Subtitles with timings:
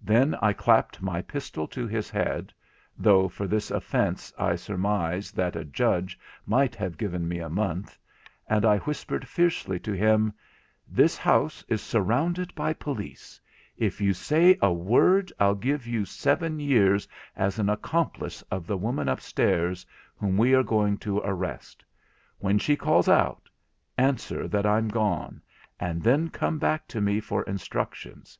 [0.00, 2.52] Then I clapped my pistol to his head
[2.96, 7.98] (though for this offence I surmize that a judge might have given me a month),
[8.46, 10.32] and I whispered fiercely to him:
[10.86, 13.40] 'This house is surrounded by police;
[13.76, 18.76] if you say a word I'll give you seven years as an accomplice of the
[18.78, 21.84] woman upstairs, whom we are going to arrest.
[22.38, 23.48] When she calls out,
[23.98, 25.42] answer that I'm gone,
[25.80, 28.38] and then come back to me for instructions.